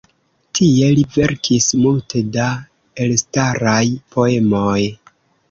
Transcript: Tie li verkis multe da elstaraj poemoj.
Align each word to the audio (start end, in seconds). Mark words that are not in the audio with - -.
Tie 0.59 0.87
li 0.99 1.03
verkis 1.17 1.67
multe 1.81 2.23
da 2.39 2.47
elstaraj 3.05 3.85
poemoj. 4.17 4.81